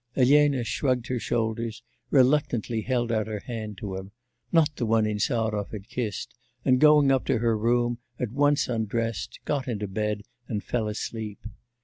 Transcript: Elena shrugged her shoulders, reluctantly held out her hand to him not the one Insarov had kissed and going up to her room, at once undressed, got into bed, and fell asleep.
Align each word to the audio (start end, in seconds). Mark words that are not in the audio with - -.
Elena 0.15 0.63
shrugged 0.63 1.05
her 1.09 1.19
shoulders, 1.19 1.83
reluctantly 2.09 2.81
held 2.81 3.11
out 3.11 3.27
her 3.27 3.41
hand 3.41 3.77
to 3.77 3.93
him 3.95 4.09
not 4.51 4.75
the 4.75 4.85
one 4.87 5.05
Insarov 5.05 5.69
had 5.71 5.87
kissed 5.89 6.33
and 6.65 6.79
going 6.81 7.11
up 7.11 7.23
to 7.25 7.37
her 7.37 7.55
room, 7.55 7.99
at 8.19 8.31
once 8.31 8.67
undressed, 8.67 9.37
got 9.45 9.67
into 9.67 9.87
bed, 9.87 10.23
and 10.47 10.63
fell 10.63 10.87
asleep. 10.87 11.45